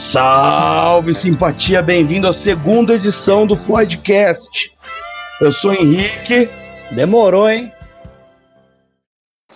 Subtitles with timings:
[0.00, 4.74] Salve simpatia, bem-vindo à segunda edição do Floydcast.
[5.40, 6.48] Eu sou o Henrique.
[6.90, 7.70] Demorou, hein?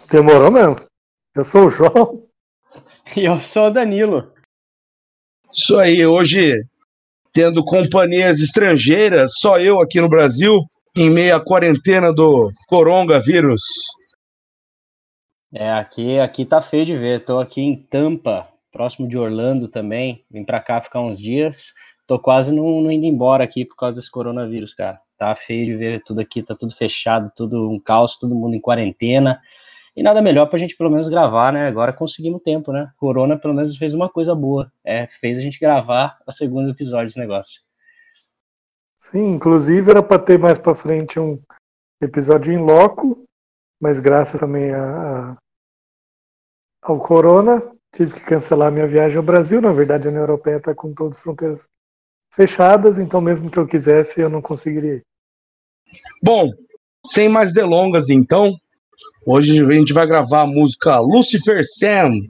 [0.08, 0.76] Demorou mesmo.
[1.34, 2.22] Eu sou o João.
[3.16, 4.32] E eu sou o Danilo.
[5.50, 6.62] Isso aí, hoje
[7.32, 10.60] tendo companhias estrangeiras, só eu aqui no Brasil,
[10.94, 13.62] em meio à quarentena do coronavírus.
[15.52, 17.24] É, aqui, aqui tá feio de ver.
[17.24, 20.24] Tô aqui em Tampa, próximo de Orlando também.
[20.28, 21.72] Vim pra cá ficar uns dias.
[22.06, 25.00] Tô quase não, não indo embora aqui por causa desse coronavírus, cara.
[25.16, 28.60] Tá feio de ver tudo aqui, tá tudo fechado, tudo um caos, todo mundo em
[28.60, 29.40] quarentena.
[29.96, 31.68] E nada melhor pra gente pelo menos gravar, né?
[31.68, 32.92] Agora conseguimos tempo, né?
[32.96, 34.70] Corona pelo menos fez uma coisa boa.
[34.82, 37.62] É, fez a gente gravar o segundo episódio desse negócio.
[38.98, 41.40] Sim, inclusive era para ter mais para frente um
[42.02, 43.24] episódio em loco,
[43.80, 45.36] mas graças também a, a,
[46.82, 47.62] ao corona,
[47.94, 49.60] tive que cancelar minha viagem ao Brasil.
[49.60, 51.68] Na verdade, a União Europeia está com todas as fronteiras
[52.32, 55.00] fechadas, então mesmo que eu quisesse, eu não conseguiria.
[56.22, 56.50] Bom,
[57.06, 58.56] sem mais delongas, então,
[59.24, 62.22] hoje a gente vai gravar a música Lucifer Sam,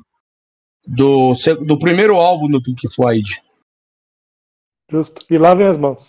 [0.87, 1.33] do,
[1.67, 3.25] do primeiro álbum do Pink Floyd.
[4.91, 5.25] Justo.
[5.31, 6.09] E lavem as mãos.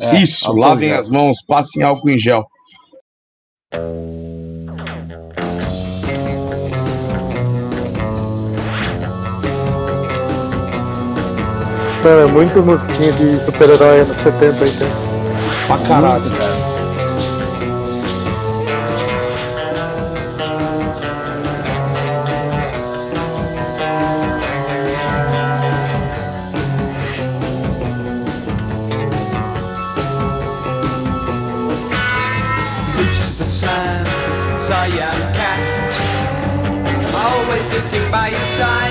[0.00, 2.48] É, Isso, lavem as mãos, passem álcool em gel.
[12.08, 14.86] É muito musiquinha de super-herói anos 70, 80.
[15.66, 16.68] Pra caralho, cara.
[37.68, 38.87] sitting by your side,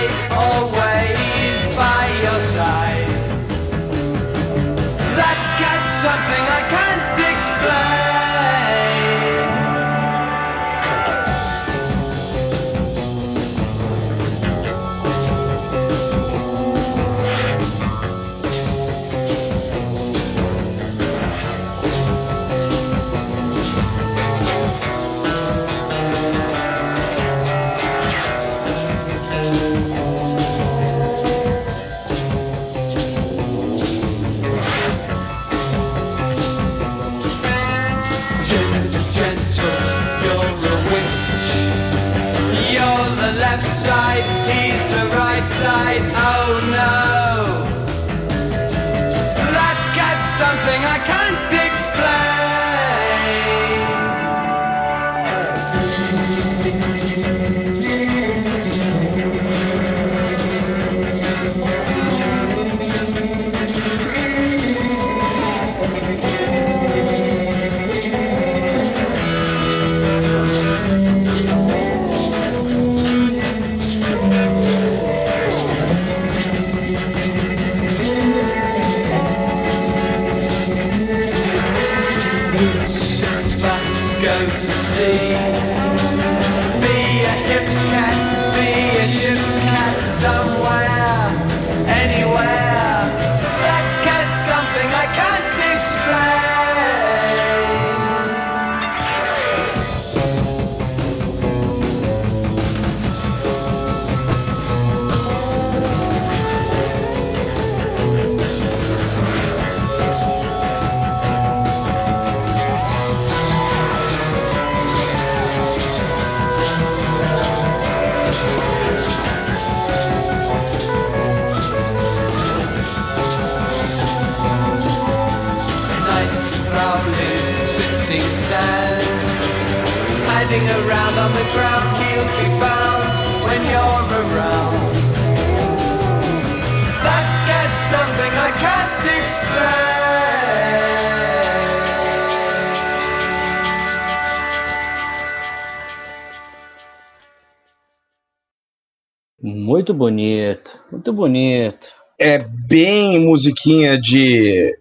[150.11, 151.87] bonito, muito bonito.
[152.19, 154.73] É bem musiquinha de.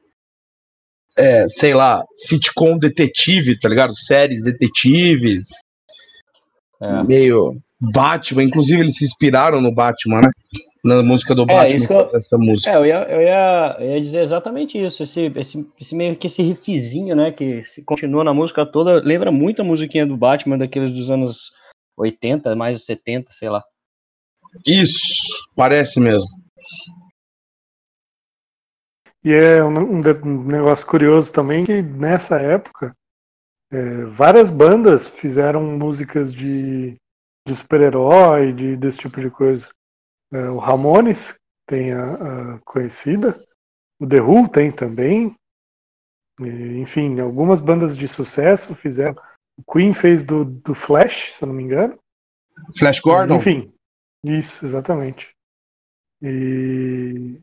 [1.19, 3.97] É, sei lá, sitcom detetive, tá ligado?
[3.97, 5.49] Séries detetives.
[6.81, 7.03] É.
[7.05, 8.43] Meio Batman.
[8.45, 10.31] Inclusive, eles se inspiraram no Batman, né?
[10.85, 12.71] Na música do Batman, isso que eu- essa música.
[12.71, 15.03] É, eu ia, eu ia, eu ia dizer exatamente isso.
[15.03, 17.33] Esse, esse, esse meio que esse riffzinho, né?
[17.33, 21.51] Que se continua na música toda, lembra muito a musiquinha do Batman daqueles dos anos
[21.97, 23.63] 80, mais 70, sei lá.
[24.67, 26.29] Isso, parece mesmo.
[29.25, 32.95] E é um, um negócio curioso também que nessa época
[33.73, 36.95] é, várias bandas fizeram músicas de,
[37.47, 39.69] de super-herói, de, desse tipo de coisa.
[40.33, 41.35] É, o Ramones
[41.69, 43.37] tem a, a conhecida,
[44.01, 45.35] o The Who tem também.
[46.41, 49.17] E, enfim, algumas bandas de sucesso fizeram.
[49.59, 51.99] O Queen fez do, do Flash, se eu não me engano.
[52.79, 53.37] Flash Gordon?
[53.37, 53.73] Enfim,
[54.27, 55.29] isso, exatamente.
[56.23, 57.39] E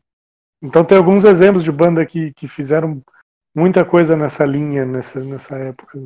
[0.62, 3.02] então tem alguns exemplos de banda que, que fizeram
[3.54, 5.98] muita coisa nessa linha nessa, nessa época.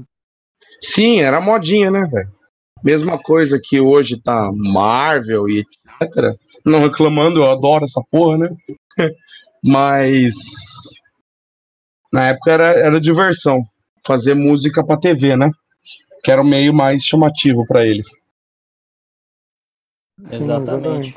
[0.83, 2.33] Sim, era modinha, né, velho?
[2.85, 6.37] Mesma coisa que hoje tá Marvel e etc.
[6.65, 8.57] Não reclamando, eu adoro essa porra, né?
[9.65, 10.35] Mas
[12.13, 13.61] na época era, era diversão
[14.07, 15.51] fazer música pra TV, né?
[16.23, 18.09] Que era o meio mais chamativo pra eles.
[20.25, 21.17] Sim, Exatamente.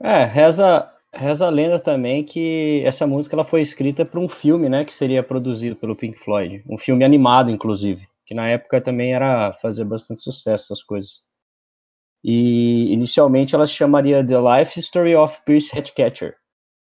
[0.00, 4.68] É, reza, reza a lenda também que essa música ela foi escrita para um filme,
[4.68, 9.14] né, que seria produzido pelo Pink Floyd, um filme animado, inclusive, que na época também
[9.14, 11.22] era fazer bastante sucesso essas coisas.
[12.24, 16.36] E inicialmente ela se chamaria The Life Story of Pierce Hatcatcher,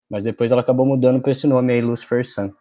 [0.10, 2.52] mas depois ela acabou mudando para esse nome aí, Lucifer Sun.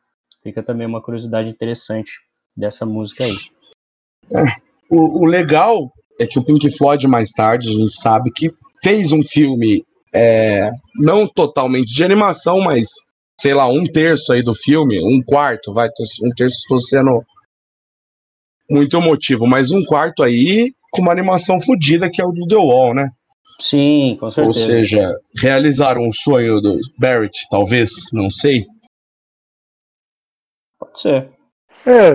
[0.43, 2.12] Fica também uma curiosidade interessante
[2.56, 3.37] dessa música aí.
[4.91, 9.12] O, o legal é que o Pink Floyd, mais tarde, a gente sabe que fez
[9.12, 9.84] um filme
[10.14, 12.88] é, não totalmente de animação, mas
[13.40, 15.88] sei lá, um terço aí do filme, um quarto, vai,
[16.23, 17.25] um terço estou sendo
[18.70, 22.56] muito emotivo, mas um quarto aí com uma animação fodida que é o do The
[22.56, 23.11] Wall, né?
[23.61, 24.67] Sim, com Ou certeza.
[24.67, 28.67] seja, realizaram o sonho do Barrett, talvez, não sei.
[30.79, 31.31] Pode ser.
[31.87, 32.12] É,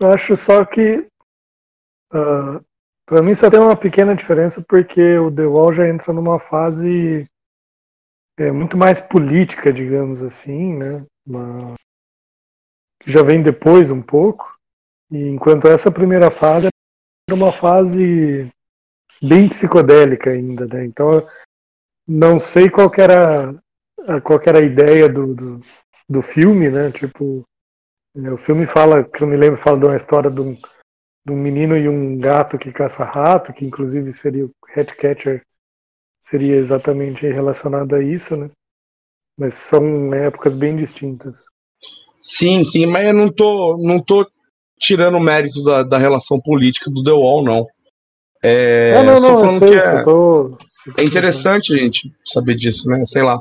[0.00, 1.06] eu acho só que
[2.12, 2.60] ah,
[3.06, 7.26] para mim só tem uma pequena diferença porque o The Wall já entra numa fase
[8.38, 11.04] é, muito mais política, digamos assim, né?
[11.26, 11.74] Uma-
[13.00, 14.52] que já vem depois um pouco.
[15.10, 16.68] E enquanto essa primeira fase
[17.28, 18.50] era uma fase
[19.22, 20.84] bem psicodélica ainda, né?
[20.84, 21.26] Então
[22.06, 23.54] não sei qual era
[24.22, 25.60] qual era a ideia do, do,
[26.08, 26.90] do filme, né?
[26.90, 27.44] Tipo
[28.16, 30.56] é, O filme fala, que eu me lembro, fala de uma história de um,
[31.26, 35.42] de um menino e um gato que caça rato, que inclusive seria o Hatcatcher,
[36.20, 38.50] seria exatamente relacionado a isso, né?
[39.38, 41.44] Mas são épocas bem distintas.
[42.18, 44.26] Sim, sim, mas eu não tô, não tô
[44.78, 47.66] tirando o mérito da, da relação política do The Wall, não.
[48.42, 50.58] É, não, não, não, eu falando sei, que é- tô...
[50.86, 53.04] eu tô É interessante gente saber disso, né?
[53.06, 53.40] Sei lá.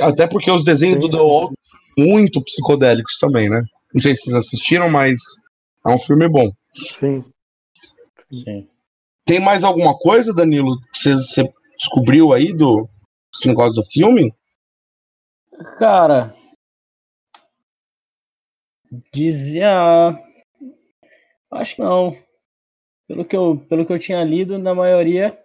[0.00, 1.22] Até porque os desenhos Sim, do The.
[1.22, 3.62] Wall são muito psicodélicos também, né?
[3.94, 5.20] Não sei se vocês assistiram, mas
[5.86, 6.50] é um filme bom.
[6.72, 7.24] Sim.
[8.30, 8.68] Sim.
[9.24, 12.88] Tem mais alguma coisa, Danilo, que você, você descobriu aí do
[13.34, 14.34] esse negócio do filme?
[15.78, 16.32] Cara,
[19.12, 20.18] dizia.
[21.50, 22.14] Acho que não.
[23.08, 25.38] Pelo que, eu, pelo que eu tinha lido, na maioria.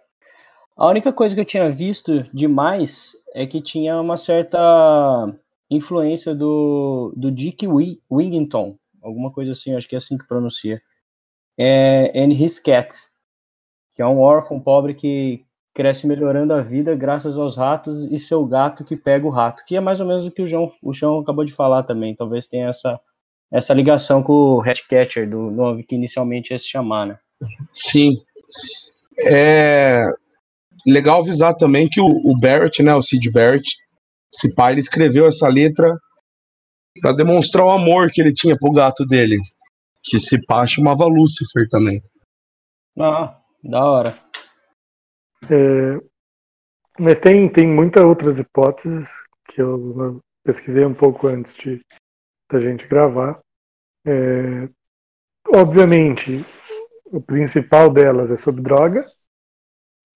[0.76, 4.58] A única coisa que eu tinha visto demais é que tinha uma certa
[5.70, 8.78] influência do, do Dick Wi- Wigington.
[9.02, 10.82] Alguma coisa assim, acho que é assim que pronuncia.
[11.58, 12.94] É, and His Cat.
[13.94, 15.44] Que é um órfão pobre que
[15.74, 19.76] cresce melhorando a vida graças aos ratos e seu gato que pega o rato, que
[19.76, 22.14] é mais ou menos o que o João, o João acabou de falar também.
[22.14, 22.98] Talvez tenha essa,
[23.50, 27.18] essa ligação com o Hatcatcher, do nome que inicialmente ia se chamar, né?
[27.72, 28.20] Sim.
[29.26, 30.04] É
[30.86, 33.68] legal avisar também que o, o Barrett, né, o Sid Barrett,
[34.32, 35.96] esse pai, ele escreveu essa letra
[37.00, 39.38] para demonstrar o amor que ele tinha pro gato dele,
[40.02, 42.02] que esse pá chamava Lucifer também.
[42.98, 44.18] Ah, da hora.
[45.50, 46.00] É,
[46.98, 49.08] mas tem, tem muitas outras hipóteses
[49.48, 51.80] que eu pesquisei um pouco antes de
[52.50, 53.40] da gente gravar.
[54.06, 54.68] É,
[55.54, 56.44] obviamente,
[57.06, 59.04] o principal delas é sobre droga,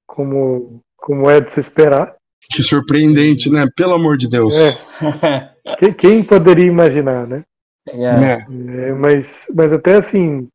[0.06, 2.16] como, como é de se esperar.
[2.50, 3.66] Que surpreendente, né?
[3.76, 4.54] Pelo amor de Deus.
[4.56, 7.44] É, que- quem poderia imaginar, né?
[7.86, 8.88] É, É.
[8.88, 10.48] É, mas, mas até assim,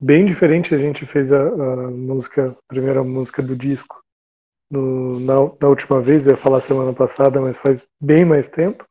[0.00, 4.02] bem diferente, a gente fez a, a música, a primeira música do disco
[4.72, 8.86] no, na, na última vez, eu ia falar semana passada, mas faz bem mais tempo.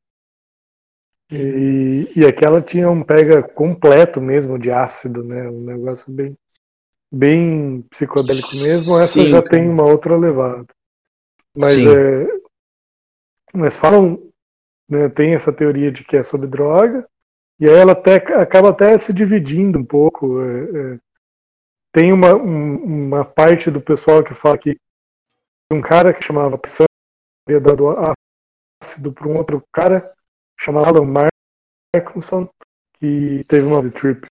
[1.32, 5.50] E, e aquela tinha um pega completo mesmo de ácido, né?
[5.50, 6.38] Um negócio bem,
[7.12, 9.00] bem psicodélico mesmo.
[9.00, 10.68] Essa Sim, já tem uma outra levada.
[11.58, 11.88] Mas, Sim.
[11.88, 12.28] é,
[13.54, 14.22] mas falam,
[14.88, 17.08] né, tem essa teoria de que é sobre droga,
[17.62, 20.42] e aí ela até, acaba até se dividindo um pouco.
[20.42, 21.00] é, é.
[21.94, 24.76] tem uma, um- uma parte do pessoal que fala que
[25.72, 26.86] um cara que chamava Psan
[27.48, 27.86] havia dado
[28.82, 30.14] ácido para um outro cara
[30.60, 32.50] chamado Markinson,
[33.00, 34.26] que teve uma trip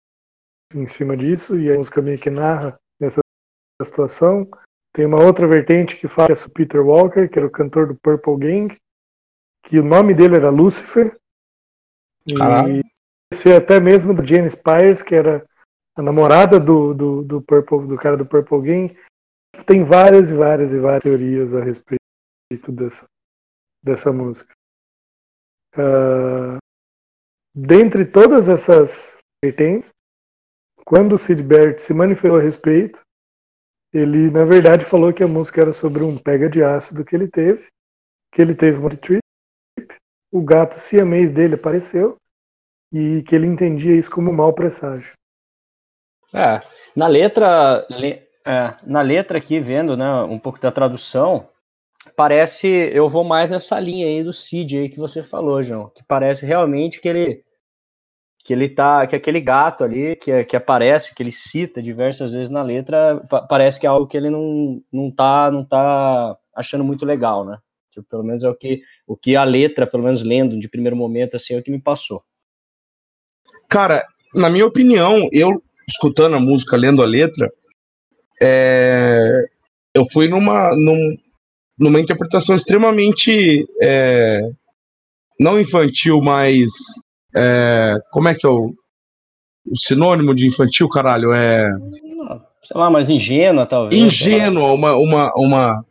[0.74, 3.20] em cima disso, e a música meio que narra essa
[3.84, 4.50] situação.
[4.94, 7.88] Tem uma outra vertente que fala que é o Peter Walker, que era o cantor
[7.88, 8.76] do Purple Gang,
[9.64, 11.16] que o nome dele era Lucifer.
[12.38, 12.78] Caralho.
[12.78, 12.89] E
[13.34, 15.46] ser até mesmo do Jane Spires, que era
[15.96, 18.98] a namorada do, do, do, Purple, do cara do Purple Gang.
[19.66, 22.00] Tem várias e várias e várias teorias a respeito
[22.70, 23.06] dessa,
[23.84, 24.52] dessa música.
[25.76, 26.58] Uh,
[27.54, 29.90] dentre todas essas vertentes,
[30.84, 33.02] quando o Sid Barrett se manifestou a respeito,
[33.94, 37.28] ele na verdade falou que a música era sobre um pega de ácido que ele
[37.28, 37.68] teve,
[38.34, 39.22] que ele teve uma trip,
[40.32, 42.18] o gato siamês dele apareceu
[42.92, 45.12] e que ele entendia isso como um mau presságio.
[46.34, 46.62] É,
[46.96, 51.50] na letra, le, é, na letra aqui vendo, né, um pouco da tradução,
[52.16, 56.04] parece, eu vou mais nessa linha aí do Cid aí que você falou, João, que
[56.08, 57.44] parece realmente que ele
[58.46, 62.50] que ele tá, que aquele gato ali que, que aparece, que ele cita diversas vezes
[62.50, 67.06] na letra, parece que é algo que ele não, não tá não tá achando muito
[67.06, 67.60] legal, né?
[67.92, 70.96] Tipo, pelo menos é o que o que a letra, pelo menos lendo de primeiro
[70.96, 72.24] momento assim, é o que me passou.
[73.68, 77.52] Cara, na minha opinião, eu escutando a música, lendo a letra,
[78.42, 79.46] é,
[79.94, 81.18] eu fui numa, num,
[81.78, 84.42] numa interpretação extremamente é,
[85.40, 86.70] não infantil, mas
[87.36, 88.74] é, como é que é o,
[89.68, 91.34] o, sinônimo de infantil, caralho?
[91.34, 91.70] É
[92.64, 94.02] sei lá, mais ingênua talvez.
[94.02, 95.86] Ingênua, uma, uma, uma,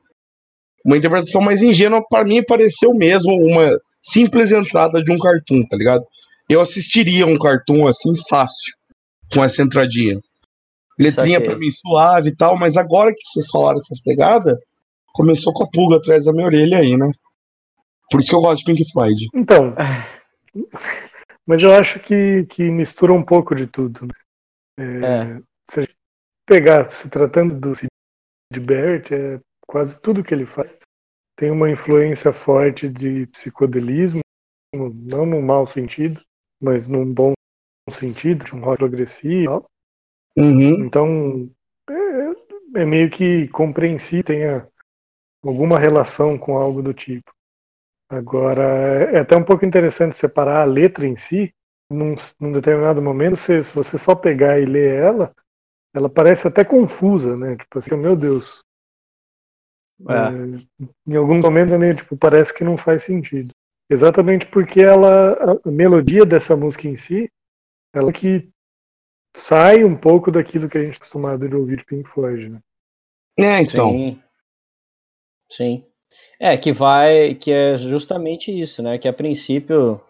[0.84, 5.76] uma interpretação mais ingênua para mim pareceu mesmo uma simples entrada de um cartoon, tá
[5.76, 6.04] ligado?
[6.48, 8.74] Eu assistiria um cartoon assim fácil
[9.32, 10.18] com essa entradinha.
[10.98, 14.58] Letrinha para mim suave e tal, mas agora que vocês falaram essas pegadas,
[15.12, 17.10] começou com a pulga atrás da minha orelha aí, né?
[18.10, 19.28] Por isso que eu gosto de Pink Floyd.
[19.34, 19.74] Então.
[21.46, 24.06] mas eu acho que, que mistura um pouco de tudo.
[24.06, 24.14] Né?
[24.78, 25.40] É, é.
[25.70, 25.96] Se a gente
[26.46, 27.90] pegar, se tratando do Sid
[28.60, 30.76] Barrett, é quase tudo que ele faz
[31.38, 34.20] tem uma influência forte de psicodelismo,
[34.74, 36.20] não no mau sentido,
[36.60, 37.32] mas num bom
[37.90, 39.64] sentido, de um rock progressivo.
[40.36, 40.84] Uhum.
[40.84, 41.50] Então,
[41.90, 44.68] é, é, meio que compreensível, tenha
[45.42, 47.32] alguma relação com algo do tipo.
[48.10, 48.62] Agora,
[49.12, 51.52] é até um pouco interessante separar a letra em si.
[51.90, 55.34] Num, num determinado momento, se, se você só pegar e ler ela,
[55.94, 57.56] ela parece até confusa, né?
[57.56, 58.62] Tipo assim, meu Deus.
[60.08, 60.12] É.
[60.12, 63.52] É, em alguns momentos é meio, tipo, parece que não faz sentido.
[63.90, 67.30] Exatamente porque ela, a melodia dessa música em si,
[67.94, 68.48] ela que
[69.34, 72.60] sai um pouco daquilo que a gente é acostumado de ouvir de Pink Floyd, né?
[73.38, 73.90] É, então.
[73.90, 74.22] Sim.
[75.50, 75.84] Sim.
[76.38, 78.98] É, que vai, que é justamente isso, né?
[78.98, 80.00] Que a princípio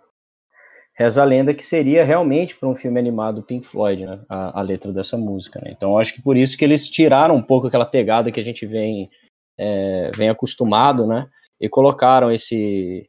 [0.95, 4.21] reza a lenda que seria realmente para um filme animado Pink Floyd, né?
[4.29, 5.73] A, a letra dessa música, né?
[5.77, 8.67] Então acho que por isso que eles tiraram um pouco aquela pegada que a gente
[8.67, 9.09] vem,
[9.57, 11.29] é, vem acostumado, né?
[11.61, 13.09] E colocaram esse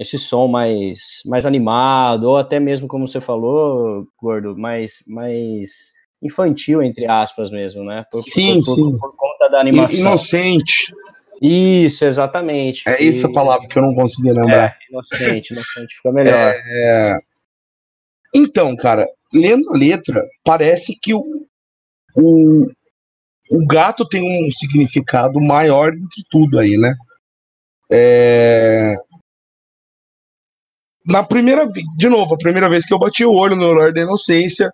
[0.00, 5.92] esse som mais, mais animado, ou até mesmo, como você falou, Gordo, mais, mais
[6.22, 8.06] infantil, entre aspas mesmo, né?
[8.10, 8.90] Por, sim, por, sim.
[8.92, 10.00] Por, por, conta da animação.
[10.00, 10.94] Inocente.
[11.42, 12.82] Isso, exatamente.
[12.88, 14.70] É essa a palavra que eu não consegui lembrar.
[14.70, 16.54] É, inocente, inocente fica melhor.
[16.54, 17.18] É...
[18.34, 21.22] Então, cara, lendo a letra, parece que o,
[22.16, 22.66] o,
[23.50, 26.94] o gato tem um significado maior entre tudo aí, né?
[27.92, 28.96] É,
[31.06, 31.66] na primeira,
[31.96, 34.70] de novo, a primeira vez que eu bati o olho no Horário da Inocência,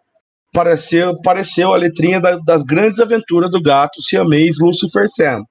[0.52, 5.44] pareceu, apareceu a letrinha da, das grandes aventuras do gato siamês Lucifer Sam.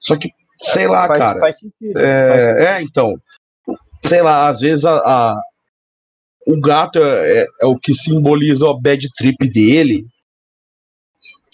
[0.00, 0.30] Só que,
[0.62, 1.40] sei lá, faz, cara.
[1.40, 2.66] Faz sentido, é, faz sentido.
[2.66, 3.14] é, então.
[4.06, 5.40] Sei lá, às vezes a, a
[6.46, 10.06] o gato é, é, é, o que simboliza a bad trip dele.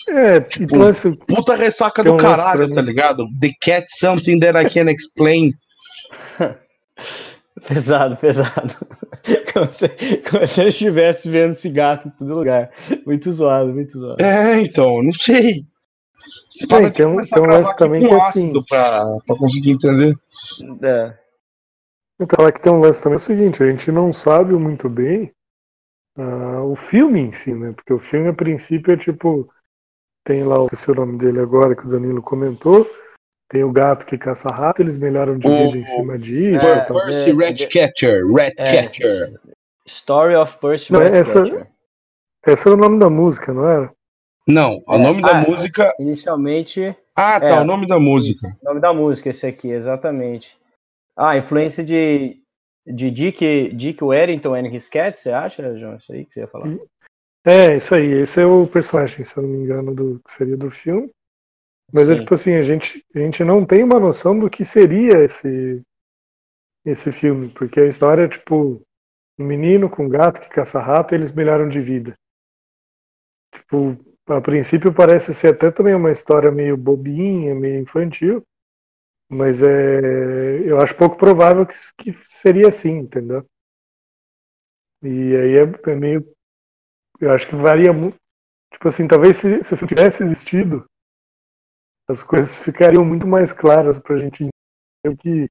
[0.08, 3.26] É, tipo, lance, puta ressaca do caralho, tá ligado?
[3.40, 5.54] The cat something that I can explain.
[7.68, 8.74] Pesado, pesado.
[9.52, 9.88] Como se,
[10.28, 12.68] como se ele estivesse vendo esse gato em todo lugar.
[13.06, 14.22] Muito zoado, muito zoado.
[14.22, 15.64] É, então, não sei.
[16.50, 18.52] Você tem, um, tem um lance também que é assim.
[18.68, 20.16] Pra, pra conseguir entender.
[20.82, 21.16] É.
[22.20, 24.88] Então, é que tem um lance também é o seguinte: a gente não sabe muito
[24.88, 25.32] bem
[26.18, 27.72] uh, o filme em si, né?
[27.72, 29.48] Porque o filme, a princípio, é tipo.
[30.26, 32.84] Tem lá o, o nome dele agora, que o Danilo comentou
[33.54, 36.66] tem o gato que caça rato, eles melhoram de vida em cima disso.
[36.66, 36.96] É, então.
[37.04, 39.32] Percy Ratcatcher, Ratcatcher.
[39.32, 39.52] É,
[39.86, 41.54] Story of Percy não, Ratcatcher.
[41.54, 41.68] Essa,
[42.44, 43.92] essa era o nome da música, não era?
[44.44, 45.94] Não, o é, nome da ah, música.
[46.00, 46.96] Inicialmente.
[47.14, 48.56] Ah, tá, é, o nome da música.
[48.60, 50.58] O nome da música, esse aqui, exatamente.
[51.16, 52.42] Ah, influência de
[52.84, 55.94] De Dick, Dick Warrington and his cat, você acha, João?
[55.94, 56.76] Isso aí que você ia falar?
[57.46, 58.22] É, isso aí.
[58.22, 61.08] Esse é o personagem, se eu não me engano, do que seria do filme.
[61.92, 65.22] Mas é tipo assim, a gente, a gente não tem uma noção do que seria
[65.22, 65.82] esse,
[66.84, 68.82] esse filme, porque a história é tipo
[69.38, 72.16] um menino com um gato que caça rato e eles milharam de vida.
[73.52, 78.42] Tipo, a princípio parece ser até também uma história meio bobinha, meio infantil,
[79.28, 83.46] mas é, eu acho pouco provável que, que seria assim, entendeu?
[85.02, 86.26] E aí é, é meio.
[87.20, 88.16] Eu acho que varia muito.
[88.72, 90.84] Tipo assim, talvez se, se o filme tivesse existido,
[92.08, 95.48] as coisas ficariam muito mais claras pra gente entender o que.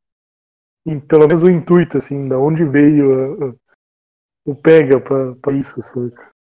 [0.86, 3.56] em- pelo menos o intuito, assim, da onde veio a- a-
[4.46, 6.32] o pega pra isso, saca?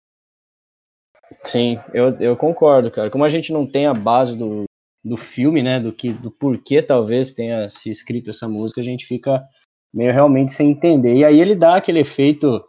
[1.43, 3.09] Sim, eu, eu concordo, cara.
[3.09, 4.63] Como a gente não tem a base do,
[5.03, 9.05] do filme, né, do que do porquê talvez tenha se escrito essa música, a gente
[9.05, 9.43] fica
[9.93, 11.15] meio realmente sem entender.
[11.15, 12.63] E aí ele dá aquele efeito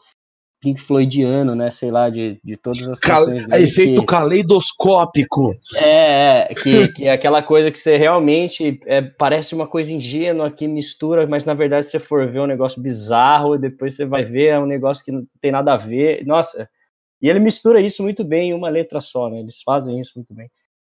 [0.64, 3.64] Pink Floydiano, né, sei lá, de, de todas as Cal- canções é dele.
[3.64, 5.54] efeito que, caleidoscópico.
[5.76, 10.50] é, é, que, que é aquela coisa que você realmente é, parece uma coisa ingênua
[10.50, 14.06] que mistura, mas na verdade se você for ver é um negócio bizarro, depois você
[14.06, 16.24] vai ver é um negócio que não tem nada a ver.
[16.24, 16.66] Nossa,
[17.20, 19.40] e ele mistura isso muito bem em uma letra só, né?
[19.40, 20.50] Eles fazem isso muito bem.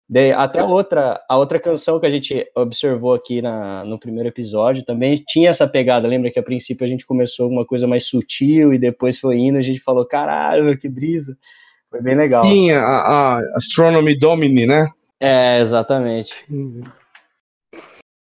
[0.08, 4.28] Daí, até a outra, a outra canção que a gente observou aqui na, no primeiro
[4.28, 6.06] episódio também tinha essa pegada.
[6.06, 9.38] Lembra que a princípio a gente começou com uma coisa mais sutil e depois foi
[9.38, 11.37] indo, a gente falou, caralho, que brisa.
[11.90, 12.44] Foi bem legal.
[12.44, 14.88] Sim, a, a Astronomy Domini, né?
[15.18, 16.44] É, exatamente.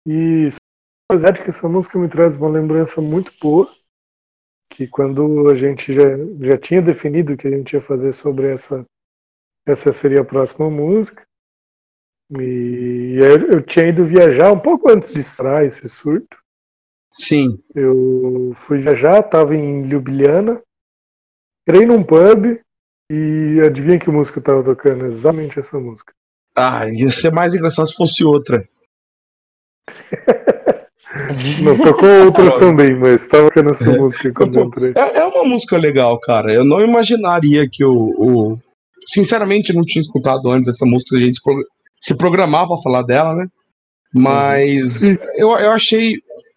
[0.05, 0.49] E
[1.09, 3.69] apesar de que essa música me traz uma lembrança muito boa,
[4.69, 6.03] que quando a gente já,
[6.41, 8.85] já tinha definido que a gente ia fazer sobre essa,
[9.65, 11.23] essa seria a próxima música,
[12.39, 16.37] e eu, eu tinha ido viajar um pouco antes de estourar esse surto.
[17.13, 17.49] Sim.
[17.75, 20.61] Eu fui viajar, estava em Ljubljana,
[21.67, 22.59] entrei num pub
[23.11, 25.05] e adivinha que música estava tocando?
[25.05, 26.13] Exatamente essa música.
[26.57, 28.67] Ah, ia ser mais engraçado se fosse outra.
[31.61, 34.93] Não, tocou outras também, mas estava tocando essa música quando eu entrei.
[34.95, 36.53] É, é uma música legal, cara.
[36.53, 38.57] Eu não imaginaria que o, o-
[39.07, 41.15] Sinceramente, eu não tinha escutado antes essa música.
[41.17, 41.41] A gente
[42.01, 43.47] se pro- se programava pra falar dela, né?
[44.13, 45.01] Mas
[45.37, 46.15] eu, eu achei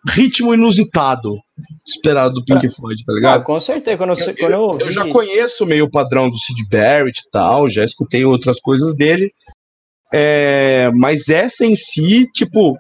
[0.09, 1.39] ritmo inusitado
[1.87, 3.45] esperado do Pink Floyd, tá Ah, ligado?
[3.45, 3.97] com certeza.
[3.97, 7.21] Quando eu, Eu, quando eu, ouvi, eu já conheço meio o padrão do Sid Barrett
[7.21, 9.33] e tal, já escutei outras coisas dele.
[10.13, 12.77] É, mas essa em si, tipo,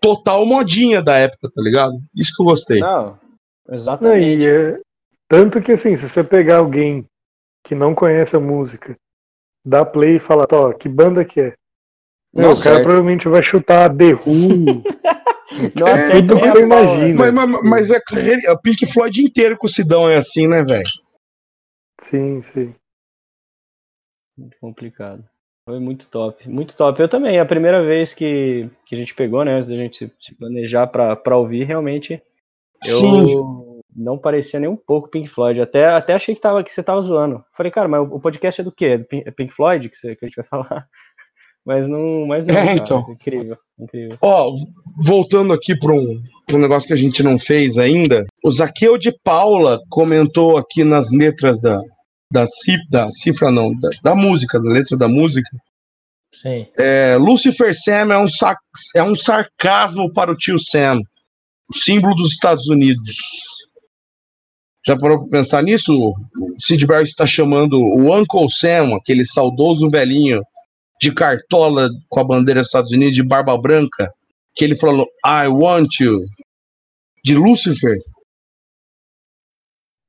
[0.00, 1.94] total modinha da época, tá ligado?
[2.14, 2.80] Isso que eu gostei.
[2.80, 3.18] Não,
[3.66, 4.42] Não, exatamente.
[4.42, 4.78] e é-
[5.28, 7.04] tanto que assim, se você pegar alguém
[7.64, 8.94] que não conhece a música,
[9.66, 11.54] dá play e fala, ó, que banda que é?
[12.32, 12.82] Não, o cara certo.
[12.82, 14.82] provavelmente vai chutar The Who,
[15.74, 17.32] Não É, tudo que a você imagina.
[17.32, 20.62] Mas, mas, mas é, carreira- o Pink Floyd inteiro com o Sidão é assim, né,
[20.62, 20.84] velho?
[22.00, 22.74] sim, sim.
[24.38, 25.24] Muito complicado.
[25.68, 27.00] Foi muito top, muito top.
[27.00, 30.12] Eu também, a primeira vez que, que a gente pegou, né, antes da gente se,
[30.20, 32.22] se planejar pra, pra ouvir, realmente,
[32.86, 33.26] eu Sim.
[33.96, 35.60] Não parecia nem um pouco Pink Floyd.
[35.60, 37.42] Até, até achei que, tava, que você tava zoando.
[37.52, 38.84] Falei, cara, mas o, podcast é do quê?
[38.86, 40.86] É do Pink, é Pink Floyd que, você, que a gente vai falar?
[41.68, 42.78] Mas não, mas não, É, cara.
[42.78, 43.06] então.
[43.10, 44.16] Incrível, incrível.
[44.20, 44.54] Ó,
[45.02, 48.96] voltando aqui para um, pra um negócio que a gente não fez ainda, o Zaqueu
[48.96, 51.80] de Paula comentou aqui nas letras da,
[52.32, 55.48] da, cif- da cifra, não, da, da música, da letra da música,
[56.32, 56.68] Sim.
[56.78, 58.60] é, Lucifer Sam é um, sac-
[58.94, 61.00] é um sarcasmo para o tio Sam,
[61.68, 63.16] o símbolo dos Estados Unidos.
[64.86, 65.92] Já parou para pensar nisso?
[65.98, 66.14] O
[66.58, 70.42] Sid Barrett está chamando o Uncle Sam, aquele saudoso velhinho
[71.00, 74.12] de cartola com a bandeira dos Estados Unidos, de barba branca,
[74.54, 76.22] que ele falou I want you,
[77.24, 77.98] de Lucifer.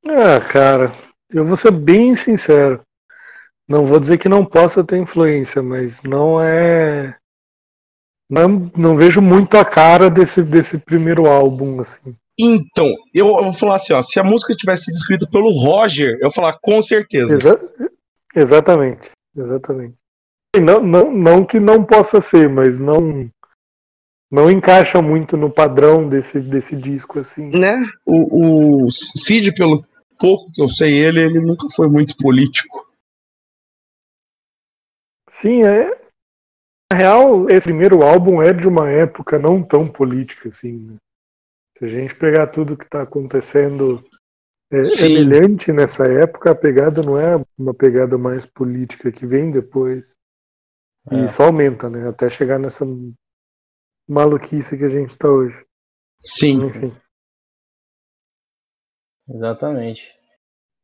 [0.08, 0.94] Ah, cara,
[1.30, 2.82] eu vou ser bem sincero.
[3.68, 7.18] Não vou dizer que não possa ter influência, mas não é.
[8.30, 12.16] Não, não vejo muito a cara desse, desse primeiro álbum, assim.
[12.40, 16.18] Então, eu, eu vou falar assim, ó, se a música tivesse sido escrita pelo Roger,
[16.22, 17.34] eu falar com certeza.
[17.34, 17.60] Exa-
[18.36, 19.96] exatamente, exatamente.
[20.56, 23.30] Não, não, não que não possa ser, mas não
[24.30, 27.50] não encaixa muito no padrão desse, desse disco, assim.
[27.58, 27.78] Né?
[28.06, 29.86] O, o Cid, pelo
[30.20, 32.88] pouco que eu sei ele, ele nunca foi muito político.
[35.30, 35.98] Sim, é.
[36.92, 40.74] Na real, esse primeiro álbum é de uma época não tão política, assim.
[40.74, 40.96] né?
[41.78, 44.04] Se a gente pegar tudo que está acontecendo
[44.72, 44.98] é, Sim.
[44.98, 50.18] semelhante nessa época, a pegada não é uma pegada mais política que vem depois.
[51.12, 51.26] E É.
[51.26, 52.10] isso aumenta, né?
[52.10, 52.86] Até chegar nessa
[54.10, 55.66] maluquice que a gente está hoje.
[56.20, 56.66] Sim.
[56.66, 56.94] Enfim.
[59.30, 60.16] Exatamente.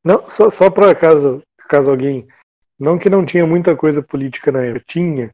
[0.03, 2.27] Não, só, só para caso, caso alguém.
[2.79, 5.31] Não que não tinha muita coisa política na época, tinha.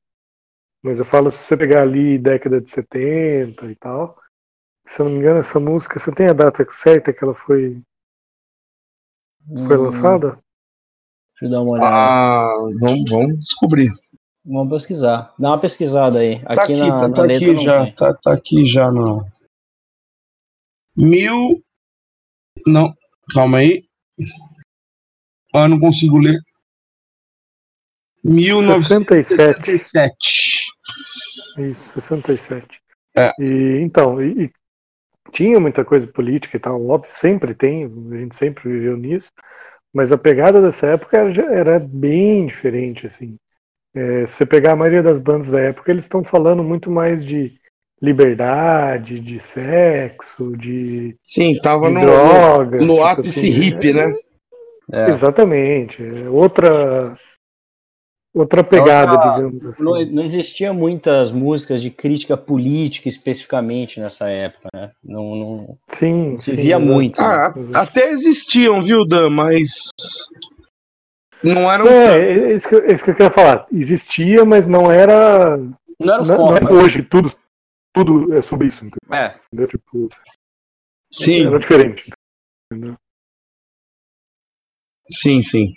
[0.83, 4.17] Mas eu falo, se você pegar ali década de 70 e tal,
[4.89, 7.79] se eu não me engano, essa música, você tem a data certa que ela foi,
[9.67, 10.31] foi Hum, lançada?
[11.31, 11.95] Deixa eu dar uma olhada.
[11.95, 13.91] Ah, vamos, vamos descobrir.
[14.43, 15.31] Vamos pesquisar.
[15.37, 16.43] Dá uma pesquisada aí.
[16.43, 18.91] Tá Aqui, aqui, na, tá, na tá letra aqui não já, tá, tá aqui já
[18.91, 19.23] no.
[20.97, 21.63] Mil.
[22.65, 22.91] Não,
[23.31, 23.83] calma aí.
[25.53, 26.39] Ah, não consigo ler.
[28.25, 29.37] 67.
[29.37, 30.67] 1967.
[31.59, 32.67] Isso, 67.
[33.15, 33.31] É.
[33.39, 34.58] E, então, e, e
[35.31, 39.31] tinha muita coisa política e tal, óbvio, sempre tem, a gente sempre viveu nisso,
[39.93, 43.35] mas a pegada dessa época era, era bem diferente, assim.
[43.95, 47.23] É, se você pegar a maioria das bandas da época, eles estão falando muito mais
[47.23, 47.51] de
[48.01, 52.81] liberdade, de sexo, de, Sim, tava de no, no, drogas.
[52.85, 54.13] no tipo ápice assim, hippie, né?
[54.91, 55.09] É.
[55.09, 56.01] Exatamente.
[56.01, 57.17] é Outra,
[58.33, 59.83] outra pegada, digamos assim.
[59.83, 64.91] Não, não existia muitas músicas de crítica política especificamente nessa época, né?
[65.03, 67.21] Não, não, Sim, não se sim, via muito.
[67.21, 67.27] né?
[67.27, 67.77] Ah, Exato.
[67.89, 69.29] até existiam, viu, Dan?
[69.29, 69.89] Mas.
[71.43, 71.87] Não eram.
[71.87, 72.19] É,
[72.51, 73.65] é isso que, eu- é isso que eu queria falar.
[73.71, 75.57] Existia, mas não era.
[75.57, 76.67] Não era o Não, não foco.
[76.67, 77.33] é hoje, tudo,
[77.93, 79.67] tudo é sobre isso, É, entendeu?
[79.67, 80.09] Tipo,
[81.11, 82.09] Sim, era diferente.
[85.11, 85.73] sim, sim.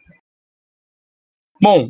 [1.60, 1.88] Bom,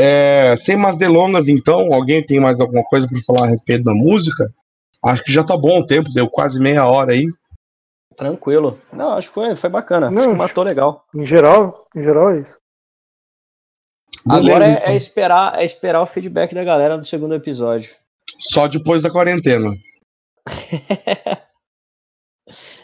[0.00, 3.92] é, sem mais delongas, então, alguém tem mais alguma coisa para falar a respeito da
[3.92, 4.50] música?
[5.04, 7.26] Acho que já tá bom o tempo, deu quase meia hora aí.
[8.16, 8.78] tranquilo.
[8.92, 10.10] Não, acho que foi, foi bacana.
[10.10, 11.04] Não, acho que matou legal.
[11.14, 12.58] Em geral, em geral é isso.
[14.26, 14.88] Beleza, Agora é, então.
[14.88, 17.94] é esperar, é esperar o feedback da galera do segundo episódio.
[18.38, 19.74] Só depois da quarentena.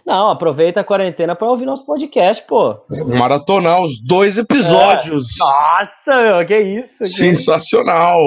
[0.07, 2.77] Não, aproveita a quarentena pra ouvir nosso podcast, pô.
[3.19, 5.27] Maratonar os dois episódios.
[5.37, 7.03] Nossa, meu, que isso?
[7.03, 7.11] Que...
[7.11, 8.21] Sensacional.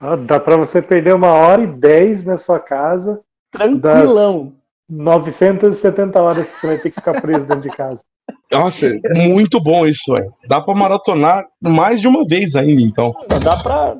[0.00, 3.20] Ah, Dá pra você perder uma hora e dez na sua casa,
[3.52, 4.52] Tranquilão.
[4.90, 8.02] 970 horas que você vai ter que ficar preso dentro de casa.
[8.50, 10.34] Nossa, muito bom isso, velho.
[10.48, 13.14] Dá pra maratonar mais de uma vez ainda, então.
[13.42, 13.96] Dá pra.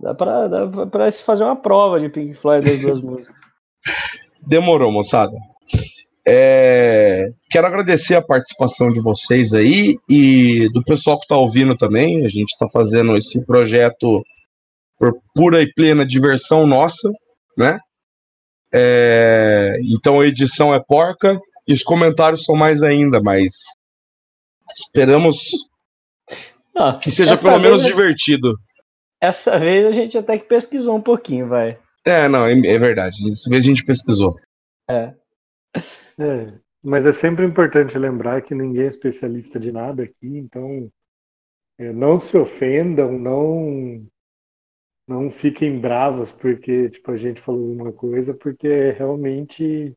[0.00, 3.40] Dá pra, dá pra se fazer uma prova de Pink Floyd das duas músicas.
[4.44, 5.32] Demorou, moçada.
[6.26, 12.24] É, Quero agradecer a participação de vocês aí e do pessoal que está ouvindo também.
[12.26, 14.22] A gente está fazendo esse projeto
[14.98, 17.10] por pura e plena diversão nossa,
[17.56, 17.78] né?
[18.72, 23.54] É, Então a edição é porca e os comentários são mais ainda, mas
[24.76, 25.48] esperamos
[26.76, 28.54] Ah, que seja pelo menos divertido.
[29.20, 31.78] Essa vez a gente até que pesquisou um pouquinho, vai.
[32.04, 33.16] É, não, é, é verdade.
[33.24, 34.36] Dessa vez a gente pesquisou.
[34.88, 35.12] É.
[36.18, 40.90] É, mas é sempre importante lembrar que ninguém é especialista de nada aqui, então
[41.78, 44.06] é, não se ofendam, não
[45.06, 49.94] não fiquem bravos porque tipo a gente falou alguma coisa, porque realmente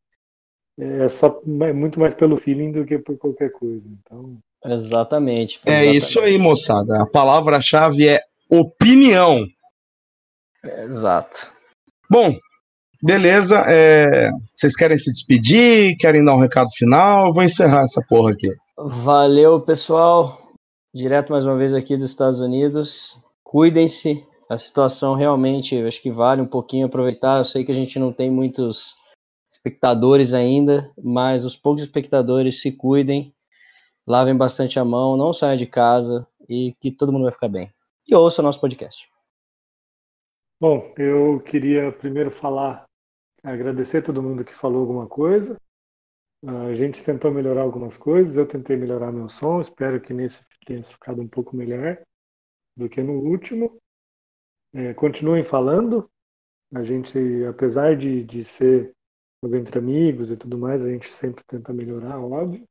[0.77, 3.87] é só é muito mais pelo feeling do que por qualquer coisa.
[3.87, 5.59] Então, Exatamente.
[5.65, 5.97] É exatamente.
[5.97, 7.01] isso aí, moçada.
[7.01, 9.45] A palavra-chave é opinião.
[10.63, 11.51] Exato.
[12.09, 12.37] Bom,
[13.01, 13.63] beleza.
[13.67, 15.97] é, Vocês querem se despedir?
[15.97, 17.27] Querem dar um recado final?
[17.27, 18.53] Eu vou encerrar essa porra aqui.
[18.77, 20.39] Valeu, pessoal.
[20.93, 23.17] Direto mais uma vez aqui dos Estados Unidos.
[23.43, 24.25] Cuidem-se.
[24.49, 27.37] A situação realmente, eu acho que vale um pouquinho aproveitar.
[27.37, 28.95] Eu sei que a gente não tem muitos
[29.49, 33.33] espectadores ainda, mas os poucos espectadores se cuidem,
[34.05, 37.71] lavem bastante a mão, não saiam de casa e que todo mundo vai ficar bem.
[38.07, 39.07] E ouça o nosso podcast.
[40.59, 42.83] bom, eu queria primeiro falar,
[43.43, 45.57] agradecer todo mundo que falou alguma coisa.
[46.43, 50.81] A gente tentou melhorar algumas coisas, eu tentei melhorar meu som, espero que nesse tenha
[50.83, 52.01] ficado um pouco melhor
[52.75, 53.79] do que no último.
[54.73, 56.09] É, continuem falando.
[56.73, 58.93] A gente, apesar de, de ser
[59.43, 62.65] entre amigos e tudo mais, a gente sempre tenta melhorar, óbvio.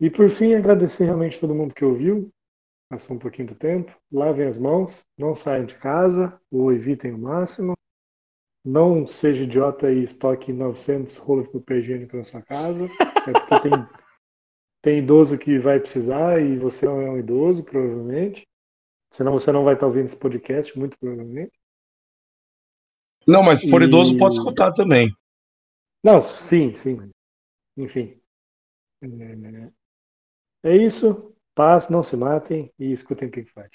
[0.00, 2.30] E por fim, agradecer realmente todo mundo que ouviu.
[2.88, 3.96] Passou um pouquinho do tempo.
[4.10, 7.74] Lavem as mãos, não saiam de casa ou evitem o máximo.
[8.64, 12.84] Não seja idiota e estoque 900 rolos de papel higiênico na sua casa.
[12.84, 13.72] É porque tem,
[14.82, 18.46] tem idoso que vai precisar e você não é um idoso, provavelmente.
[19.12, 21.52] Senão você não vai estar ouvindo esse podcast, muito provavelmente.
[23.26, 25.12] Não, mas se for E- idoso, pode escutar também.
[26.04, 27.10] Não, sim, sim.
[27.76, 28.20] Enfim.
[29.02, 31.34] É, é isso.
[31.54, 33.70] Paz, não se matem e escutem o que faz.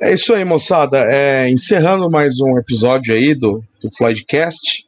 [0.00, 0.98] É isso aí, moçada.
[0.98, 4.84] É, encerrando mais um episódio aí do, do Floydcast.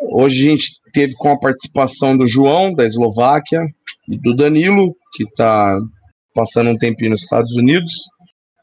[0.00, 3.62] Hoje a gente teve com a participação do João, da Eslováquia,
[4.08, 5.78] e do Danilo, que está
[6.34, 7.92] passando um tempinho nos Estados Unidos.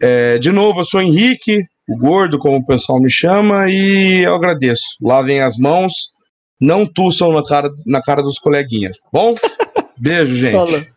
[0.01, 4.33] É, de novo, eu sou Henrique, o gordo, como o pessoal me chama, e eu
[4.33, 4.83] agradeço.
[5.01, 5.93] Lavem as mãos,
[6.59, 8.97] não tussam na cara, na cara dos coleguinhas.
[9.13, 9.35] Bom,
[9.97, 10.53] beijo, gente.
[10.53, 10.96] Falou.